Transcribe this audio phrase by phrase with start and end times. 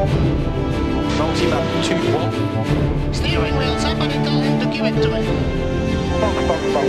[0.00, 3.12] Multimap 2-1.
[3.12, 5.20] Steering wheel, somebody tell him to give it to me.
[6.20, 6.88] Box, box, box.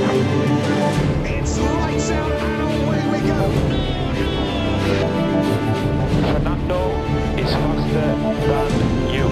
[1.28, 3.52] It's lights out and away we go.
[6.24, 6.80] Fernando
[7.36, 8.16] is faster
[8.48, 8.72] than
[9.12, 9.28] you.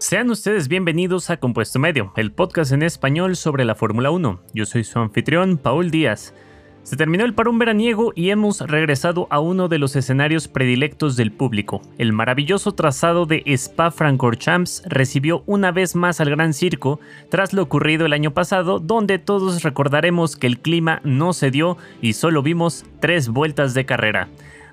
[0.00, 4.40] Sean ustedes bienvenidos a Compuesto Medio, el podcast en español sobre la Fórmula 1.
[4.54, 6.32] Yo soy su anfitrión, Paul Díaz.
[6.82, 11.30] Se terminó el parón veraniego y hemos regresado a uno de los escenarios predilectos del
[11.30, 11.80] público.
[11.96, 18.04] El maravilloso trazado de Spa-Francorchamps recibió una vez más al Gran Circo tras lo ocurrido
[18.04, 22.84] el año pasado, donde todos recordaremos que el clima no se dio y solo vimos
[22.98, 24.28] tres vueltas de carrera.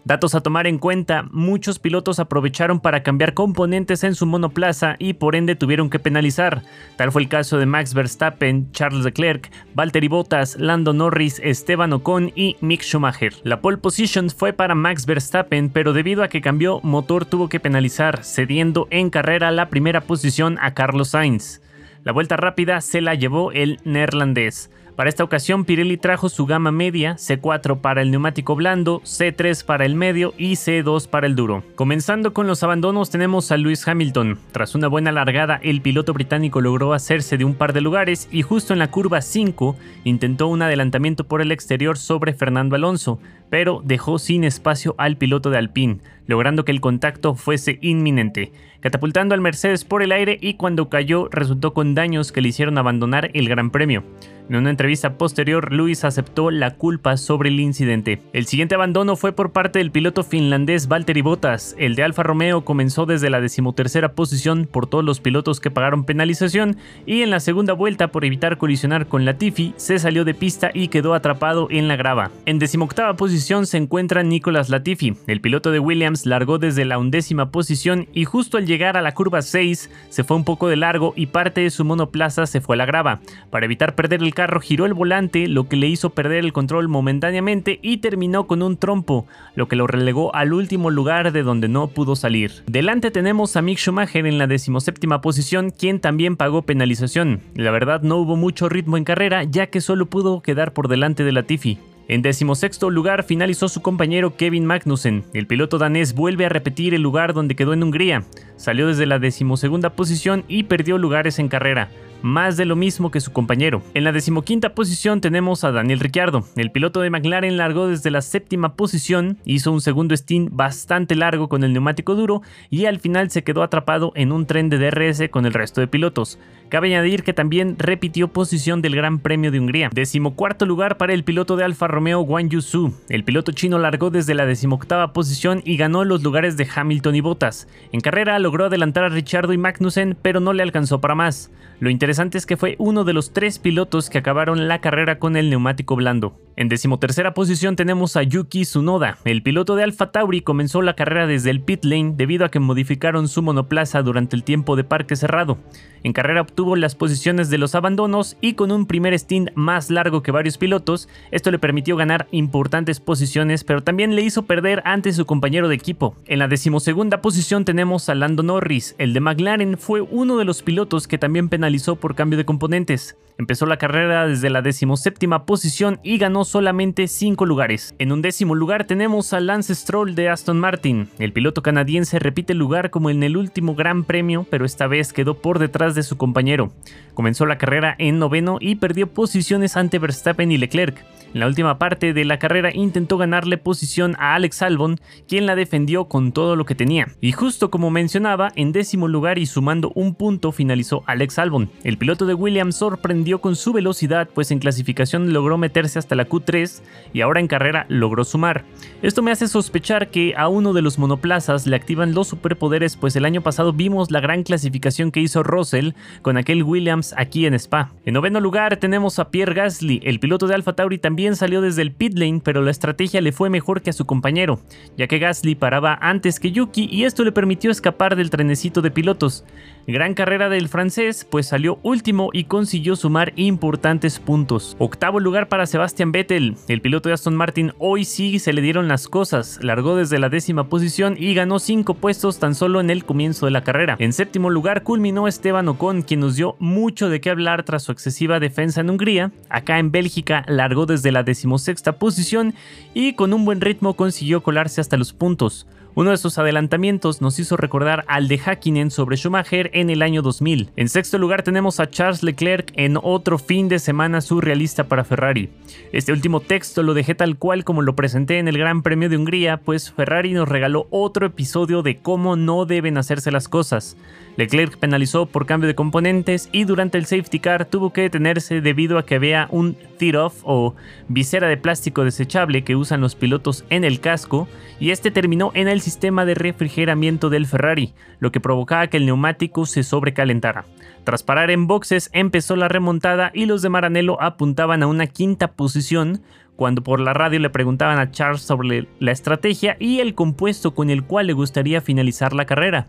[0.09, 5.13] Datos a tomar en cuenta, muchos pilotos aprovecharon para cambiar componentes en su monoplaza y
[5.13, 6.63] por ende tuvieron que penalizar.
[6.95, 12.31] Tal fue el caso de Max Verstappen, Charles Leclerc, Valtteri Bottas, Lando Norris, Esteban Ocon
[12.33, 13.35] y Mick Schumacher.
[13.43, 17.59] La pole position fue para Max Verstappen, pero debido a que cambió motor tuvo que
[17.59, 21.61] penalizar, cediendo en carrera la primera posición a Carlos Sainz.
[22.03, 24.71] La vuelta rápida se la llevó el neerlandés.
[24.99, 29.85] Para esta ocasión Pirelli trajo su gama media, C4 para el neumático blando, C3 para
[29.85, 31.63] el medio y C2 para el duro.
[31.75, 34.37] Comenzando con los abandonos tenemos a Lewis Hamilton.
[34.51, 38.41] Tras una buena largada el piloto británico logró hacerse de un par de lugares y
[38.41, 43.81] justo en la curva 5 intentó un adelantamiento por el exterior sobre Fernando Alonso, pero
[43.85, 49.39] dejó sin espacio al piloto de Alpine, logrando que el contacto fuese inminente, catapultando al
[49.39, 53.47] Mercedes por el aire y cuando cayó resultó con daños que le hicieron abandonar el
[53.47, 54.03] Gran Premio.
[54.49, 58.19] En una entrevista posterior, Lewis aceptó la culpa sobre el incidente.
[58.33, 61.75] El siguiente abandono fue por parte del piloto finlandés Valtteri Bottas.
[61.77, 66.03] El de Alfa Romeo comenzó desde la decimotercera posición por todos los pilotos que pagaron
[66.03, 70.71] penalización y en la segunda vuelta por evitar colisionar con Latifi se salió de pista
[70.73, 72.31] y quedó atrapado en la grava.
[72.47, 75.15] En decimoctava posición se encuentra Nicolas Latifi.
[75.27, 79.13] El piloto de Williams largó desde la undécima posición y justo al llegar a la
[79.13, 82.75] curva 6 se fue un poco de largo y parte de su monoplaza se fue
[82.75, 83.19] a la grava.
[83.51, 86.87] Para evitar perder el carro giró el volante, lo que le hizo perder el control
[86.87, 91.67] momentáneamente y terminó con un trompo, lo que lo relegó al último lugar de donde
[91.67, 92.63] no pudo salir.
[92.65, 97.41] Delante tenemos a Mick Schumacher en la decimoséptima posición, quien también pagó penalización.
[97.53, 101.25] La verdad no hubo mucho ritmo en carrera, ya que solo pudo quedar por delante
[101.25, 101.77] de Latifi.
[102.07, 105.25] En decimosexto lugar finalizó su compañero Kevin Magnussen.
[105.33, 108.23] El piloto danés vuelve a repetir el lugar donde quedó en Hungría.
[108.55, 111.89] Salió desde la decimosegunda posición y perdió lugares en carrera
[112.21, 113.81] más de lo mismo que su compañero.
[113.93, 116.45] En la decimoquinta posición tenemos a Daniel Ricciardo.
[116.55, 121.49] El piloto de McLaren largó desde la séptima posición, hizo un segundo stint bastante largo
[121.49, 125.29] con el neumático duro y al final se quedó atrapado en un tren de DRS
[125.29, 126.39] con el resto de pilotos.
[126.69, 129.89] Cabe añadir que también repitió posición del Gran Premio de Hungría.
[129.91, 132.93] Decimocuarto lugar para el piloto de Alfa Romeo Guan Yu Su.
[133.09, 137.21] El piloto chino largó desde la decimoctava posición y ganó los lugares de Hamilton y
[137.21, 137.67] Bottas.
[137.91, 141.51] En carrera logró adelantar a Ricciardo y Magnussen, pero no le alcanzó para más.
[141.79, 145.37] Lo interesante es que fue uno de los tres pilotos que acabaron la carrera con
[145.37, 146.37] el neumático blando.
[146.59, 149.17] En decimotercera posición tenemos a Yuki Tsunoda.
[149.23, 152.59] El piloto de Alfa Tauri comenzó la carrera desde el pit lane debido a que
[152.59, 155.57] modificaron su monoplaza durante el tiempo de parque cerrado.
[156.03, 160.21] En carrera obtuvo las posiciones de los abandonos y con un primer stint más largo
[160.21, 165.13] que varios pilotos, esto le permitió ganar importantes posiciones, pero también le hizo perder ante
[165.13, 166.17] su compañero de equipo.
[166.25, 168.95] En la decimosegunda posición tenemos a Lando Norris.
[168.97, 173.15] El de McLaren fue uno de los pilotos que también penalizó por cambio de componentes.
[173.37, 177.93] Empezó la carrera desde la decimoséptima posición y ganó solamente 5 lugares.
[177.99, 181.07] En un décimo lugar tenemos a Lance Stroll de Aston Martin.
[181.19, 185.13] El piloto canadiense repite el lugar como en el último Gran Premio, pero esta vez
[185.13, 186.71] quedó por detrás de su compañero.
[187.13, 191.05] Comenzó la carrera en noveno y perdió posiciones ante Verstappen y Leclerc.
[191.33, 195.55] En la última parte de la carrera intentó ganarle posición a Alex Albon, quien la
[195.55, 197.09] defendió con todo lo que tenía.
[197.21, 201.69] Y justo como mencionaba, en décimo lugar y sumando un punto finalizó Alex Albon.
[201.83, 206.25] El piloto de Williams sorprendió con su velocidad, pues en clasificación logró meterse hasta la
[206.39, 206.81] Q3
[207.13, 208.65] y ahora en carrera logró sumar.
[209.01, 213.15] Esto me hace sospechar que a uno de los monoplazas le activan los superpoderes, pues
[213.15, 215.91] el año pasado vimos la gran clasificación que hizo Russell
[216.21, 217.91] con aquel Williams aquí en Spa.
[218.05, 221.81] En noveno lugar tenemos a Pierre Gasly, el piloto de Alfa Tauri también salió desde
[221.81, 224.59] el pit lane, pero la estrategia le fue mejor que a su compañero,
[224.97, 228.91] ya que Gasly paraba antes que Yuki y esto le permitió escapar del trenecito de
[228.91, 229.45] pilotos.
[229.87, 234.75] Gran carrera del francés, pues salió último y consiguió sumar importantes puntos.
[234.77, 236.55] Octavo lugar para Sebastian Vettel.
[236.67, 239.59] El piloto de Aston Martin hoy sí se le dieron las cosas.
[239.63, 243.51] Largó desde la décima posición y ganó 5 puestos tan solo en el comienzo de
[243.51, 243.95] la carrera.
[243.99, 247.91] En séptimo lugar culminó Esteban Ocon, quien nos dio mucho de qué hablar tras su
[247.91, 249.31] excesiva defensa en Hungría.
[249.49, 252.53] Acá en Bélgica largó desde la decimosexta posición
[252.93, 255.65] y con un buen ritmo consiguió colarse hasta los puntos.
[255.99, 260.21] Uno de sus adelantamientos nos hizo recordar al de Hakkinen sobre Schumacher en el año
[260.21, 260.69] 2000.
[260.77, 265.49] En sexto lugar tenemos a Charles Leclerc en otro fin de semana surrealista para Ferrari.
[265.91, 269.17] Este último texto lo dejé tal cual como lo presenté en el Gran Premio de
[269.17, 273.97] Hungría, pues Ferrari nos regaló otro episodio de cómo no deben hacerse las cosas.
[274.39, 278.97] Leclerc penalizó por cambio de componentes y durante el safety car tuvo que detenerse debido
[278.97, 280.75] a que había un tear-off o
[281.09, 284.47] visera de plástico desechable que usan los pilotos en el casco
[284.79, 289.05] y este terminó en el sistema de refrigeramiento del Ferrari, lo que provocaba que el
[289.05, 290.63] neumático se sobrecalentara.
[291.03, 295.51] Tras parar en boxes empezó la remontada y los de Maranello apuntaban a una quinta
[295.51, 296.21] posición
[296.55, 300.89] cuando por la radio le preguntaban a Charles sobre la estrategia y el compuesto con
[300.89, 302.87] el cual le gustaría finalizar la carrera.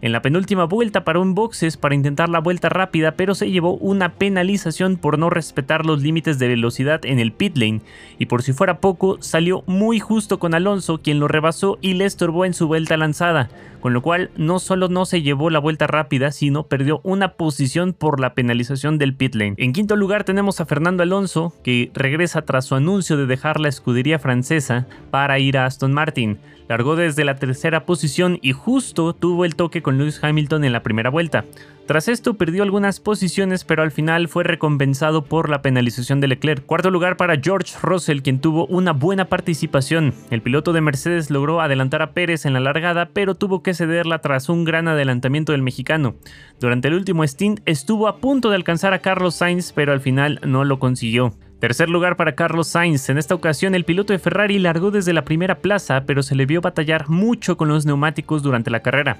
[0.00, 3.74] En la penúltima vuelta paró en boxes para intentar la vuelta rápida, pero se llevó
[3.74, 7.80] una penalización por no respetar los límites de velocidad en el pit lane,
[8.18, 12.04] y por si fuera poco, salió muy justo con Alonso, quien lo rebasó y le
[12.04, 13.50] estorbó en su vuelta lanzada,
[13.80, 17.92] con lo cual no solo no se llevó la vuelta rápida, sino perdió una posición
[17.92, 19.54] por la penalización del pit lane.
[19.56, 23.68] En quinto lugar tenemos a Fernando Alonso, que regresa tras su anuncio de dejar la
[23.68, 26.38] escudería francesa para ir a Aston Martin.
[26.68, 30.82] Largó desde la tercera posición y justo tuvo el toque con Lewis Hamilton en la
[30.82, 31.46] primera vuelta.
[31.86, 36.66] Tras esto perdió algunas posiciones, pero al final fue recompensado por la penalización de Leclerc.
[36.66, 40.12] Cuarto lugar para George Russell, quien tuvo una buena participación.
[40.30, 44.18] El piloto de Mercedes logró adelantar a Pérez en la largada, pero tuvo que cederla
[44.18, 46.16] tras un gran adelantamiento del mexicano.
[46.60, 50.38] Durante el último stint estuvo a punto de alcanzar a Carlos Sainz, pero al final
[50.44, 51.32] no lo consiguió.
[51.60, 53.08] Tercer lugar para Carlos Sainz.
[53.08, 56.46] En esta ocasión el piloto de Ferrari largó desde la primera plaza, pero se le
[56.46, 59.18] vio batallar mucho con los neumáticos durante la carrera.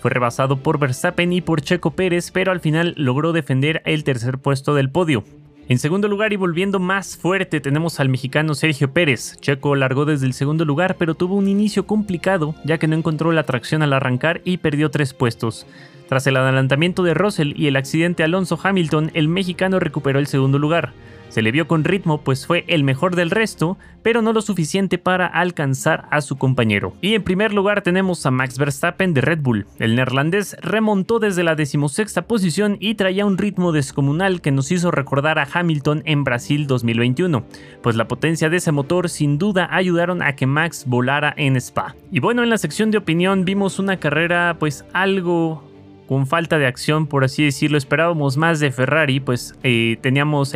[0.00, 4.38] Fue rebasado por Verstappen y por Checo Pérez, pero al final logró defender el tercer
[4.38, 5.24] puesto del podio.
[5.68, 9.36] En segundo lugar y volviendo más fuerte tenemos al mexicano Sergio Pérez.
[9.40, 13.32] Checo largó desde el segundo lugar pero tuvo un inicio complicado ya que no encontró
[13.32, 15.66] la tracción al arrancar y perdió tres puestos.
[16.08, 20.58] Tras el adelantamiento de Russell y el accidente Alonso Hamilton, el mexicano recuperó el segundo
[20.58, 20.92] lugar.
[21.30, 24.98] Se le vio con ritmo pues fue el mejor del resto, pero no lo suficiente
[24.98, 26.92] para alcanzar a su compañero.
[27.00, 29.66] Y en primer lugar tenemos a Max Verstappen de Red Bull.
[29.78, 34.90] El neerlandés remontó desde la decimosexta posición y traía un ritmo descomunal que nos hizo
[34.90, 37.44] recordar a Hamilton en Brasil 2021,
[37.82, 41.94] pues la potencia de ese motor sin duda ayudaron a que Max volara en Spa.
[42.10, 45.69] Y bueno, en la sección de opinión vimos una carrera pues algo
[46.10, 47.78] con falta de acción, por así decirlo.
[47.78, 50.52] Esperábamos más de Ferrari, pues eh, teníamos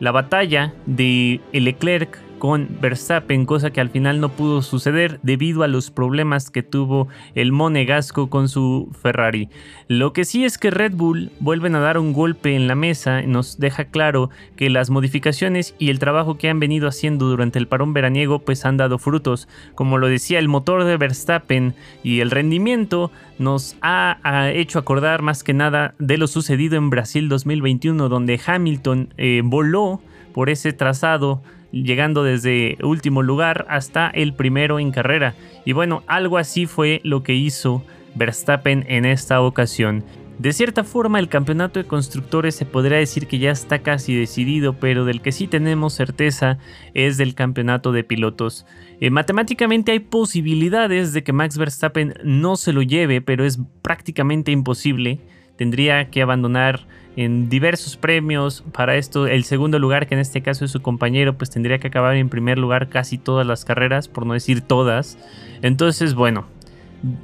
[0.00, 5.68] la batalla de Leclerc con Verstappen, cosa que al final no pudo suceder debido a
[5.68, 9.48] los problemas que tuvo el monegasco con su Ferrari.
[9.88, 13.22] Lo que sí es que Red Bull vuelven a dar un golpe en la mesa
[13.22, 17.68] nos deja claro que las modificaciones y el trabajo que han venido haciendo durante el
[17.68, 19.48] parón veraniego pues han dado frutos.
[19.74, 24.18] Como lo decía el motor de Verstappen y el rendimiento nos ha,
[24.52, 30.00] hecho acordar más que nada de lo sucedido en Brasil 2021 donde Hamilton eh, voló
[30.32, 31.42] por ese trazado
[31.72, 35.34] llegando desde último lugar hasta el primero en carrera.
[35.64, 37.84] Y bueno, algo así fue lo que hizo
[38.14, 40.04] Verstappen en esta ocasión.
[40.38, 44.74] De cierta forma el campeonato de constructores se podría decir que ya está casi decidido,
[44.74, 46.58] pero del que sí tenemos certeza
[46.94, 48.64] es del campeonato de pilotos.
[49.00, 54.52] Eh, matemáticamente hay posibilidades de que Max Verstappen no se lo lleve, pero es prácticamente
[54.52, 55.18] imposible.
[55.56, 56.86] Tendría que abandonar
[57.18, 58.62] en diversos premios.
[58.72, 61.88] Para esto, el segundo lugar, que en este caso es su compañero, pues tendría que
[61.88, 65.18] acabar en primer lugar casi todas las carreras, por no decir todas.
[65.60, 66.46] Entonces, bueno,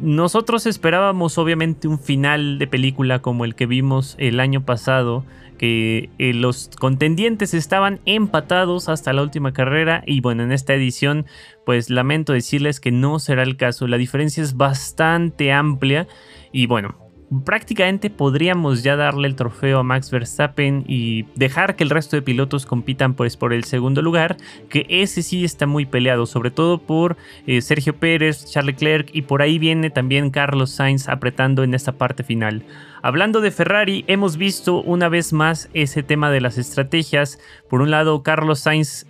[0.01, 5.25] nosotros esperábamos obviamente un final de película como el que vimos el año pasado,
[5.59, 11.27] que eh, los contendientes estaban empatados hasta la última carrera y bueno, en esta edición
[11.65, 16.09] pues lamento decirles que no será el caso, la diferencia es bastante amplia
[16.51, 17.04] y bueno,
[17.45, 22.23] prácticamente podríamos ya darle el trofeo a Max Verstappen y dejar que el resto de
[22.23, 24.37] pilotos compitan pues por el segundo lugar,
[24.69, 27.17] que ese sí está muy peleado, sobre todo por
[27.47, 31.93] eh, Sergio Pérez, Charles Leclerc y por ahí viene también Carlos Sainz apretando en esta
[31.93, 32.65] parte final.
[33.03, 37.39] Hablando de Ferrari, hemos visto una vez más ese tema de las estrategias.
[37.69, 39.07] Por un lado, Carlos Sainz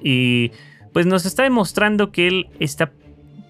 [0.93, 2.93] pues nos está demostrando que él está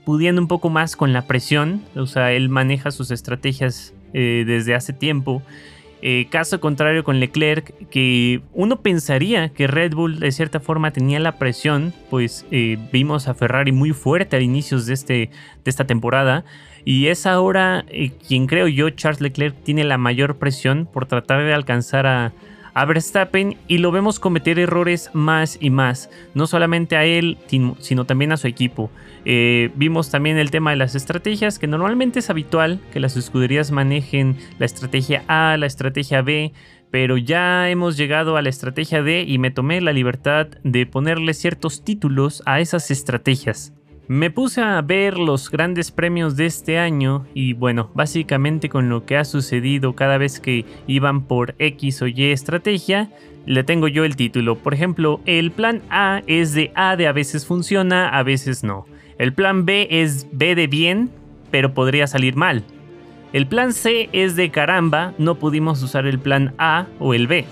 [0.05, 4.75] pudiendo un poco más con la presión, o sea, él maneja sus estrategias eh, desde
[4.75, 5.43] hace tiempo.
[6.01, 11.19] Eh, caso contrario con Leclerc, que uno pensaría que Red Bull de cierta forma tenía
[11.19, 15.87] la presión, pues eh, vimos a Ferrari muy fuerte a inicios de, este, de esta
[15.87, 16.45] temporada.
[16.85, 17.87] Y es ahora
[18.27, 22.33] quien creo yo, Charles Leclerc, tiene la mayor presión por tratar de alcanzar a,
[22.75, 27.39] a Verstappen y lo vemos cometer errores más y más, no solamente a él,
[27.79, 28.91] sino también a su equipo.
[29.25, 33.71] Eh, vimos también el tema de las estrategias, que normalmente es habitual que las escuderías
[33.71, 36.53] manejen la estrategia A, la estrategia B,
[36.91, 41.35] pero ya hemos llegado a la estrategia D y me tomé la libertad de ponerle
[41.35, 43.73] ciertos títulos a esas estrategias.
[44.07, 49.07] Me puse a ver los grandes premios de este año y bueno, básicamente con lo
[49.07, 53.11] que ha sucedido cada vez que iban por X o Y estrategia,
[53.47, 54.57] le tengo yo el título.
[54.57, 58.85] Por ejemplo, el plan A es de A de a veces funciona, a veces no.
[59.17, 61.09] El plan B es B de bien,
[61.51, 62.63] pero podría salir mal.
[63.33, 67.47] El plan C es de caramba, no pudimos usar el plan A o el B.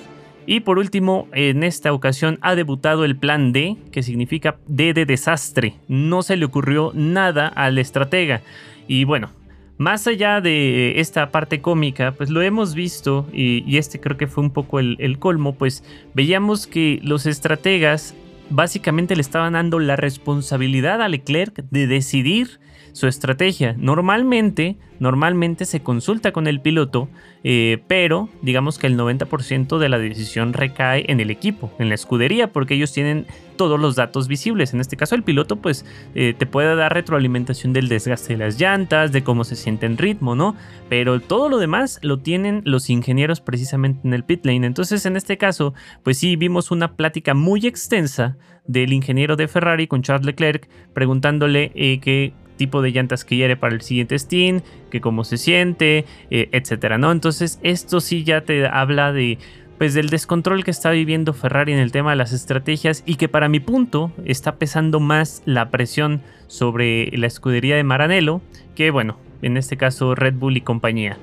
[0.46, 5.06] Y por último, en esta ocasión ha debutado el plan D, que significa D de
[5.06, 5.74] desastre.
[5.88, 8.42] No se le ocurrió nada al estratega.
[8.88, 9.30] Y bueno,
[9.78, 14.44] más allá de esta parte cómica, pues lo hemos visto, y, este creo que fue
[14.44, 15.84] un poco el, el colmo, pues
[16.14, 18.14] veíamos que los estrategas
[18.50, 22.60] básicamente le estaban dando la responsabilidad a Leclerc de decidir
[22.92, 23.74] su estrategia.
[23.78, 27.08] Normalmente, normalmente se consulta con el piloto,
[27.42, 31.94] eh, pero digamos que el 90% de la decisión recae en el equipo, en la
[31.94, 34.74] escudería, porque ellos tienen todos los datos visibles.
[34.74, 35.84] En este caso, el piloto, pues,
[36.14, 39.98] eh, te puede dar retroalimentación del desgaste de las llantas, de cómo se siente en
[39.98, 40.56] ritmo, ¿no?
[40.88, 44.66] Pero todo lo demás lo tienen los ingenieros precisamente en el pit lane.
[44.66, 49.86] Entonces, en este caso, pues sí, vimos una plática muy extensa del ingeniero de Ferrari
[49.86, 54.60] con Charles Leclerc preguntándole eh, que tipo de llantas que quiere para el siguiente Steam,
[54.90, 57.12] que cómo se siente, eh, etcétera, ¿no?
[57.12, 59.38] Entonces, esto sí ya te habla de
[59.78, 63.28] pues del descontrol que está viviendo Ferrari en el tema de las estrategias y que
[63.28, 68.42] para mi punto está pesando más la presión sobre la escudería de Maranello
[68.76, 71.18] que bueno, en este caso Red Bull y compañía.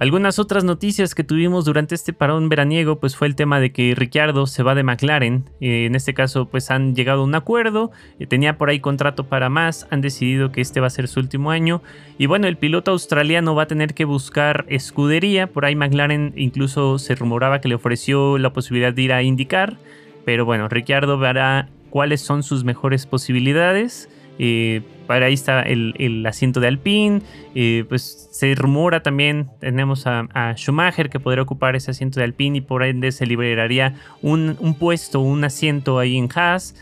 [0.00, 3.94] Algunas otras noticias que tuvimos durante este parón veraniego pues fue el tema de que
[3.94, 5.44] Ricciardo se va de McLaren.
[5.60, 9.24] Eh, en este caso pues han llegado a un acuerdo, eh, tenía por ahí contrato
[9.24, 11.82] para más, han decidido que este va a ser su último año
[12.16, 16.98] y bueno, el piloto australiano va a tener que buscar escudería, por ahí McLaren incluso
[16.98, 19.76] se rumoraba que le ofreció la posibilidad de ir a indicar,
[20.24, 24.08] pero bueno, Ricciardo verá cuáles son sus mejores posibilidades.
[24.42, 27.20] Eh, para ahí está el, asiento de Alpine.
[27.54, 32.58] Eh, pues se rumora también, tenemos a, Schumacher que podría ocupar ese asiento de Alpine
[32.58, 36.74] y por ende se liberaría un, puesto, un asiento ahí en Haas.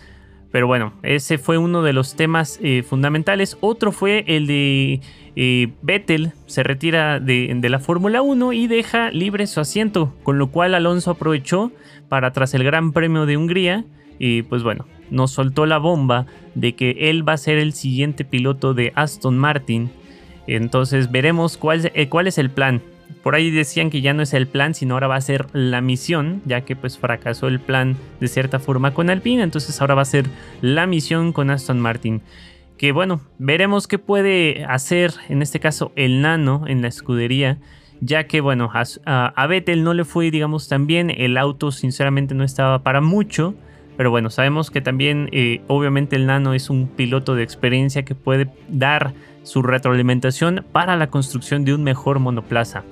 [0.52, 3.58] Pero bueno, ese fue uno de los temas eh, fundamentales.
[3.60, 5.00] Otro fue el de
[5.82, 10.52] Vettel, se retira de, de la Fórmula 1 y deja libre su asiento, con lo
[10.52, 11.72] cual Alonso aprovechó
[12.08, 13.84] para tras el Gran Premio de Hungría.
[14.20, 18.24] Y pues bueno, nos soltó la bomba de que él va a ser el siguiente
[18.24, 19.90] piloto de Aston Martin.
[20.46, 22.82] Entonces veremos cuál, eh, cuál es el plan.
[23.22, 25.80] Por ahí decían que ya no es el plan, sino ahora va a ser la
[25.80, 30.02] misión, ya que pues fracasó el plan de cierta forma con Alpine, entonces ahora va
[30.02, 30.26] a ser
[30.62, 32.22] la misión con Aston Martin.
[32.76, 37.58] Que bueno, veremos qué puede hacer en este caso el nano en la escudería,
[38.00, 42.34] ya que bueno, a, a Vettel no le fue digamos tan bien, el auto sinceramente
[42.34, 43.54] no estaba para mucho,
[43.98, 48.14] pero bueno, sabemos que también eh, obviamente el Nano es un piloto de experiencia que
[48.14, 49.12] puede dar
[49.42, 52.84] su retroalimentación para la construcción de un mejor monoplaza.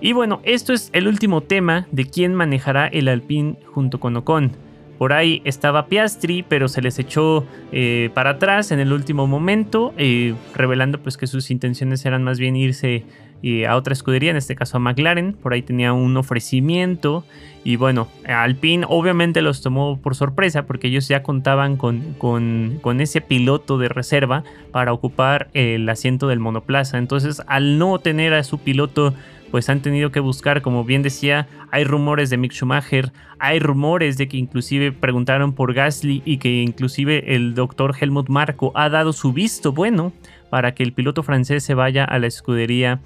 [0.00, 4.52] Y bueno, esto es el último tema de quién manejará el Alpine junto con Ocon.
[4.96, 9.92] Por ahí estaba Piastri, pero se les echó eh, para atrás en el último momento,
[9.98, 13.04] eh, revelando pues que sus intenciones eran más bien irse
[13.42, 15.32] eh, a otra escudería, en este caso a McLaren.
[15.34, 17.24] Por ahí tenía un ofrecimiento.
[17.64, 23.00] Y bueno, Alpine obviamente los tomó por sorpresa porque ellos ya contaban con, con, con
[23.00, 26.98] ese piloto de reserva para ocupar el asiento del monoplaza.
[26.98, 29.14] Entonces, al no tener a su piloto
[29.52, 34.16] pues han tenido que buscar, como bien decía, hay rumores de Mick Schumacher, hay rumores
[34.16, 39.12] de que inclusive preguntaron por Gasly y que inclusive el doctor Helmut Marco ha dado
[39.12, 40.14] su visto bueno
[40.52, 43.00] para que el piloto francés se vaya a la escudería.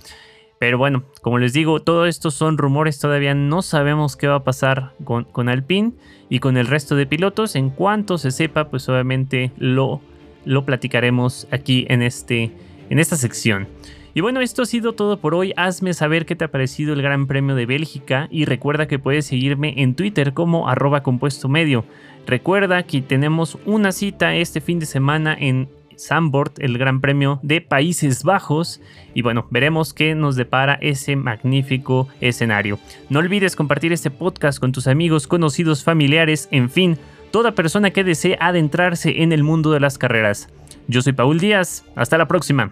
[0.59, 4.43] Pero bueno, como les digo, todo esto son rumores, todavía no sabemos qué va a
[4.43, 5.93] pasar con, con Alpine
[6.29, 7.55] y con el resto de pilotos.
[7.55, 10.01] En cuanto se sepa, pues obviamente lo,
[10.45, 12.51] lo platicaremos aquí en, este,
[12.91, 13.69] en esta sección.
[14.13, 15.53] Y bueno, esto ha sido todo por hoy.
[15.57, 19.27] Hazme saber qué te ha parecido el Gran Premio de Bélgica y recuerda que puedes
[19.27, 21.85] seguirme en Twitter como arroba compuesto medio.
[22.27, 27.61] Recuerda que tenemos una cita este fin de semana en Zandvoort, el Gran Premio de
[27.61, 28.81] Países Bajos.
[29.15, 32.79] Y bueno, veremos qué nos depara ese magnífico escenario.
[33.09, 36.99] No olvides compartir este podcast con tus amigos, conocidos, familiares, en fin,
[37.31, 40.49] toda persona que desee adentrarse en el mundo de las carreras.
[40.89, 42.71] Yo soy Paul Díaz, hasta la próxima.